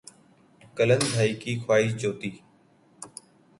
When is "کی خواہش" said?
1.41-1.91